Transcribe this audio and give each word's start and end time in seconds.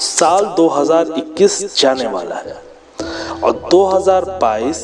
साल 0.00 0.44
2021 0.56 1.80
जाने 1.80 2.06
वाला 2.06 2.36
है 2.36 2.54
और 3.42 3.68
2022 3.70 4.82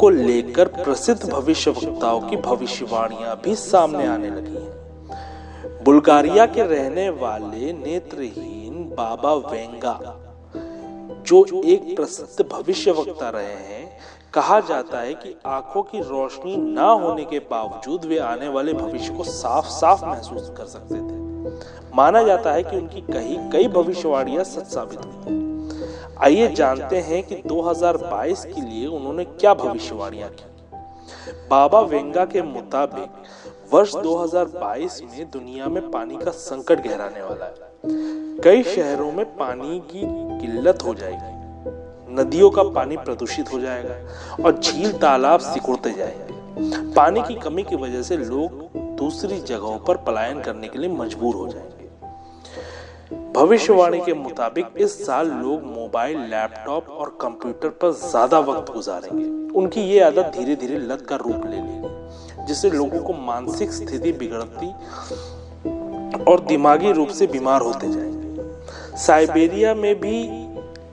को 0.00 0.08
लेकर 0.08 0.68
प्रसिद्ध 0.68 1.30
भविष्य 1.30 1.70
वक्ताओं 1.70 2.20
की 2.20 2.36
भविष्यवाणियाँ 2.36 3.36
भी 3.44 3.54
सामने 3.54 4.06
आने 4.06 4.30
लगी 4.30 4.54
हैं। 4.54 5.84
बुल्गारिया 5.84 6.46
के 6.46 6.62
रहने 6.62 7.08
वाले 7.10 7.72
नेत्रहीन 7.72 8.84
बाबा 8.96 9.34
वेंगा, 9.34 9.98
जो 11.26 11.44
एक 11.64 11.96
प्रसिद्ध 11.96 12.48
भविष्य 12.52 12.90
वक्ता 12.90 13.30
रहे 13.30 13.44
हैं, 13.44 13.98
कहा 14.34 14.60
जाता 14.60 15.00
है 15.00 15.14
कि 15.14 15.36
आँखों 15.46 15.82
की 15.82 16.00
रोशनी 16.00 16.56
ना 16.56 16.88
होने 16.94 17.24
के 17.24 17.38
बावजूद 17.38 18.04
वे 18.04 18.18
आने 18.18 18.48
वाले 18.48 18.72
भविष्य 18.72 19.14
को 19.14 19.24
साफ़ 19.24 19.66
साफ़ 19.66 20.04
महसूस 20.04 20.52
कर 20.56 20.66
सकते 20.66 20.94
थे। 20.94 21.15
माना 21.94 22.22
जाता 22.22 22.52
है 22.52 22.62
कि 22.62 22.76
उनकी 22.76 23.00
कही, 23.00 23.50
कई 23.50 23.68
भविष्यवाणियाँ 23.68 24.44
सच 24.44 24.66
साबित 24.66 24.98
हुई 24.98 25.46
आइए 26.22 26.48
जानते 26.48 26.96
हैं 26.96 27.22
कि 27.22 27.42
2022 27.46 28.44
के 28.44 28.60
लिए 28.60 28.86
उन्होंने 28.86 29.24
क्या 29.24 29.54
भविष्यवाणियाँ 29.54 30.28
की। 30.28 30.44
बाबा 31.50 31.80
वेंगा 31.80 32.24
के 32.24 32.42
मुताबिक, 32.42 33.10
वर्ष 33.74 33.96
2022 33.96 35.02
में 35.02 35.30
दुनिया 35.30 35.66
में 35.66 35.90
पानी 35.90 36.16
का 36.16 36.30
संकट 36.30 36.86
गहराने 36.86 37.22
वाला 37.22 37.44
है। 37.44 37.54
कई 38.40 38.62
शहरों 38.62 39.12
में 39.12 39.26
पानी 39.26 39.80
की 39.80 40.02
किल्लत 40.40 40.84
हो 40.84 40.94
जाएगी। 40.94 41.36
नदियों 42.14 42.50
का 42.50 42.62
पानी 42.62 42.96
प्रदूषित 42.96 43.52
हो 43.52 43.60
जाएगा 43.60 43.94
और 44.44 44.58
झील, 44.58 44.92
तालाब 44.92 45.40
सिकुड़ते 45.40 45.92
जाएँगे। 45.92 46.94
पानी 46.94 47.22
की 47.22 47.34
कमी 47.34 47.62
की 47.62 47.76
वजह 47.76 48.02
से 48.02 48.16
लोग 48.16 48.65
दूसरी 48.96 49.40
जगहों 49.40 49.78
पर 49.78 49.96
पलायन 49.96 50.40
करने 50.40 50.68
के 50.68 50.78
लिए 50.78 50.90
मजबूर 50.90 51.34
हो 51.34 51.48
जाएँगे। 51.48 51.84
भविष्यवाणी 53.32 54.00
के 54.00 54.14
मुताबिक 54.14 54.66
इस 54.76 55.06
साल 55.06 55.30
लोग 55.30 55.62
मोबाइल, 55.64 56.18
लैपटॉप 56.20 56.88
और 56.90 57.18
कंप्यूटर 57.20 57.68
पर 57.68 57.90
ज़्यादा 57.92 58.38
वक्त 58.38 58.72
गुजारेंगे। 58.72 59.24
उनकी 59.58 59.80
ये 59.80 60.00
आदत 60.00 60.32
धीरे 60.36 60.56
धीरे 60.56 60.78
लत 60.78 61.06
का 61.08 61.16
रूप 61.16 61.44
ले 61.46 61.56
लेगी, 61.56 62.44
जिससे 62.46 62.70
लोगों 62.70 63.02
को 63.02 63.12
मानसिक 63.12 63.72
स्थिति 63.72 64.12
बिगड़ती 64.12 64.72
और 66.24 66.40
दिमागी 66.40 66.92
रूप 66.92 67.08
से 67.08 67.26
बीमार 67.26 67.60
होते 67.60 67.88
जाएँगे। 67.88 68.96
साइबेरिया 68.96 69.74
में 69.74 69.94
भी 70.00 70.45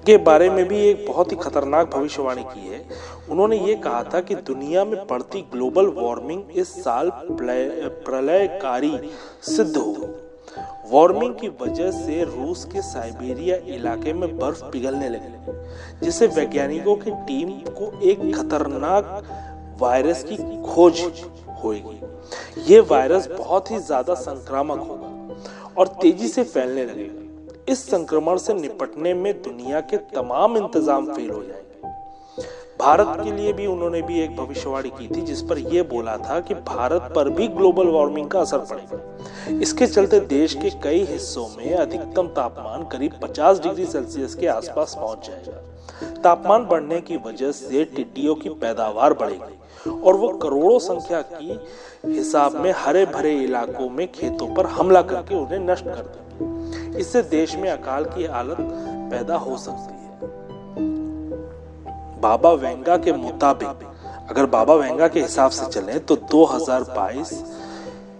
के 0.05 0.17
बारे 0.19 0.49
में 0.49 0.67
भी 0.67 0.79
एक 0.79 1.05
बहुत 1.07 1.31
ही 1.31 1.37
खतरनाक 1.37 1.89
भविष्यवाणी 1.89 2.43
की 2.45 2.67
है। 2.67 2.83
उन्होंने 3.31 3.57
ये 3.59 3.75
कहा 3.77 4.03
था 4.03 4.19
कि 4.21 4.35
दुनिया 4.47 4.83
में 4.85 4.95
बढ़ती 5.07 5.41
ग्लोबल 5.51 5.87
वार्मिंग 5.95 6.57
इस 6.57 6.73
साल 6.83 7.11
प्रलयकारी 7.31 8.97
सिद्ध 9.47 9.75
हो। 9.77 10.09
वार्मिंग 10.91 11.33
की 11.35 11.47
वजह 11.61 11.91
से 11.93 12.23
रूस 12.25 12.65
के 12.65 12.81
साइबेरिया 12.83 13.55
इलाके 13.75 14.13
में 14.13 14.37
बर्फ़ 14.37 14.63
पिघलने 14.71 15.09
लगी, 15.09 15.55
जिससे 16.03 16.27
वैज्ञानिकों 16.29 16.95
की 16.97 17.11
टीम 17.27 17.51
को 17.71 17.91
एक 18.01 18.19
खतरनाक 18.35 19.23
वायरस 19.81 20.23
की 20.23 20.37
खोज 20.65 21.01
होगी 21.63 21.99
ये 22.67 22.79
वायरस 22.81 23.27
बहुत 23.29 23.71
ही 23.71 23.77
ज़्यादा 23.79 24.13
संक्रामक 24.19 24.79
होगा 24.79 25.09
और 25.77 25.87
तेज़ी 26.01 26.27
से 26.27 26.43
फैलने 26.45 26.85
लगेगा। 26.85 27.22
इस 27.69 27.89
संक्रमण 27.89 28.37
से 28.37 28.53
निपटने 28.53 29.13
में 29.13 29.41
दुनिया 29.41 29.79
के 29.79 29.97
तमाम 29.97 30.57
इंतज़ाम 30.57 31.05
फेल 31.13 31.29
हो 31.29 31.43
जाएँगे। 31.43 31.91
भारत 32.79 33.07
के 33.23 33.31
लिए 33.31 33.53
भी 33.53 33.65
उन्होंने 33.65 34.01
भी 34.01 34.19
एक 34.19 34.35
भविष्यवाणी 34.35 34.89
की 34.89 35.07
थी, 35.07 35.21
जिस 35.21 35.41
पर 35.41 35.57
यह 35.57 35.83
बोला 35.83 36.17
था 36.17 36.39
कि 36.39 36.53
भारत 36.53 37.01
पर 37.15 37.29
भी 37.29 37.47
ग्लोबल 37.47 37.87
वार्मिंग 37.87 38.29
का 38.29 38.39
असर 38.39 38.57
पड़ेगा। 38.57 39.59
इसके 39.61 39.87
चलते 39.87 40.19
देश 40.19 40.53
के 40.53 40.69
कई 40.69 41.03
हिस्सों 41.03 41.47
में 41.57 41.73
अधिकतम 41.75 42.27
तापमान 42.27 42.83
करीब 42.83 43.19
50 43.23 43.59
डिग्री 43.59 43.85
सेल्सियस 43.85 44.35
के 44.35 44.47
आसपास 44.47 44.95
पहुँच 44.99 45.27
जाएगा। 45.27 46.21
तापमान 46.23 46.65
बढ़ने 46.65 47.01
की 47.01 47.17
वजह 47.17 47.51
से 47.51 47.83
टिड्डियों 47.85 48.35
की 48.35 48.49
पैदावार 48.49 49.13
बढ़ेगी 49.13 50.01
और 50.01 50.15
वो 50.15 50.29
करोड़ों 50.37 50.79
संख्या 50.79 51.21
की 51.21 51.59
हिसाब 52.05 52.55
में 52.55 52.73
हरे 52.77 53.05
भरे 53.05 53.33
इलाकों 53.39 53.89
में 53.89 54.11
खेतों 54.11 54.53
पर 54.55 54.65
हमला 54.65 55.01
करके 55.01 55.35
उन्हें 55.35 55.59
नष्ट 55.59 55.85
कर 55.85 55.91
देंगे। 55.91 56.82
इससे 56.97 57.21
देश 57.21 57.55
में 57.55 57.69
अकाल 57.69 58.05
की 58.05 58.25
हालत 58.25 58.57
पैदा 59.11 59.35
हो 59.35 59.57
सकती 59.57 59.93
है। 59.93 60.31
बाबा 62.21 62.51
वेंगा 62.51 62.97
के 62.97 63.11
मुताबिक, 63.11 63.87
अगर 64.29 64.45
बाबा 64.45 64.73
वेंगा 64.73 65.07
के 65.07 65.21
हिसाब 65.21 65.51
से 65.51 65.65
चले 65.65 65.99
तो 65.99 66.15
2022 66.15 67.43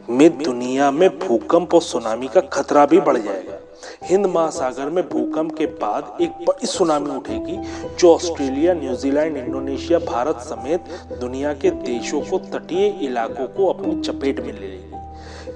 में 0.10 0.44
दुनिया 0.44 0.92
में 0.92 1.10
भूकंप 1.20 1.74
और 1.74 1.82
सुनामी 1.82 2.28
का 2.28 2.42
खतरा 2.42 2.86
भी 2.86 3.00
बढ़ 3.02 3.18
जाएगा। 3.18 3.60
हिंद 4.04 4.26
महासागर 4.26 4.90
में 4.90 5.10
भूकंप 5.10 5.56
के 5.58 5.66
बाद 5.66 6.18
एक 6.22 6.30
बड़ी 6.30 6.68
सुनामी 6.68 7.16
उठेगी, 7.16 7.58
जो 8.00 8.14
ऑस्ट्रेलिया, 8.16 8.74
न्यूजीलैंड, 8.74 9.38
इंडोनेशिया, 9.38 10.00
भारत 10.00 10.40
समेत 10.40 10.86
दुनिया 11.20 11.54
के 11.54 11.72
देशों 11.72 12.22
को 12.22 12.38
तटीय 12.38 12.88
इलाकों 12.88 13.48
को 13.48 13.68
अपनी 13.68 14.02
चपेट 14.02 14.40
में 14.40 14.54
ले 14.54 14.60
लेगी। 14.60 15.03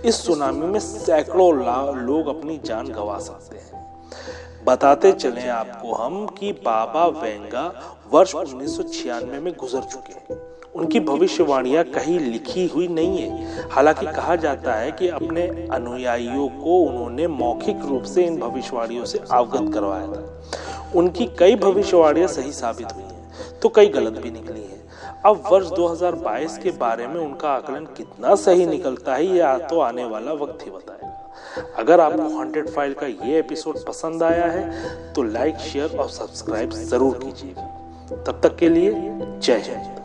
इस 0.05 0.15
सुनामी 0.25 0.67
में 0.67 0.79
सैकड़ों 0.79 1.53
लोग 1.97 2.27
अपनी 2.27 2.59
जान 2.65 2.87
गंवा 2.87 3.17
सकते 3.19 3.57
हैं। 3.57 3.85
बताते 4.65 5.11
चले 5.11 5.47
आपको 5.47 5.93
हम 5.93 6.25
कि 6.27 6.51
बाबा 6.65 7.05
वेंगा 7.21 7.71
वर्ष 8.11 8.35
उन्नीस 8.35 8.77
सौ 8.77 8.83
छियानवे 8.83 9.39
में 9.39 9.53
गुजर 9.53 9.81
चुके 9.81 10.13
हैं। 10.13 10.39
उनकी 10.75 10.99
भविष्यवाणियाँ 10.99 11.83
कहीं 11.83 12.19
लिखी 12.19 12.65
हुई 12.67 12.87
नहीं 12.87 13.17
है। 13.17 13.69
हालाँकि 13.69 14.05
कहा 14.05 14.35
जाता 14.35 14.73
है 14.73 14.91
कि 14.91 15.07
अपने 15.07 15.47
अनुयायियों 15.71 16.47
को 16.47 16.79
उन्होंने 16.83 17.27
मौखिक 17.27 17.85
रूप 17.85 18.03
से 18.03 18.25
इन 18.25 18.39
भविष्यवाणियों 18.39 19.05
से 19.05 19.19
अवगत 19.31 19.73
करवाया 19.73 20.07
था। 20.07 20.91
उनकी 20.95 21.25
कई 21.39 21.55
भविष्यवाणियाँ 21.55 22.27
सही 22.27 22.51
साबित 22.51 22.93
हुई 22.93 23.03
हैं 23.03 23.59
तो 23.59 23.69
कई 23.69 23.87
गलत 23.87 24.13
भी 24.13 24.31
निकली 24.31 24.61
हैं। 24.61 24.76
अब 25.25 25.43
वर्ष 25.51 25.67
2022 25.69 26.57
के 26.57 26.71
बारे 26.79 27.07
में 27.07 27.19
उनका 27.21 27.49
आकलन 27.49 27.85
कितना 27.97 28.35
सही 28.35 28.65
निकलता 28.65 29.15
है, 29.15 29.25
ये 29.27 29.67
तो 29.69 29.79
आने 29.79 30.05
वाला 30.05 30.33
वक्त 30.33 30.65
ही 30.65 30.71
बताएगा। 30.71 31.73
अगर 31.77 31.99
आपको 31.99 32.27
हॉन्टेड 32.35 32.69
फ़ाइल 32.69 32.93
का 32.93 33.07
ये 33.07 33.37
एपिसोड 33.39 33.85
पसंद 33.87 34.23
आया 34.23 34.45
है 34.45 35.13
तो 35.13 35.23
लाइक, 35.23 35.57
शेयर 35.63 35.97
और 35.97 36.09
सब्सक्राइब 36.09 36.71
ज़रूर 36.71 37.17
कीजिएगा। 37.23 38.23
तब 38.23 38.39
तक 38.43 38.55
के 38.55 38.69
लिए 38.69 38.91
जय 38.91 39.59
जय 39.59 39.95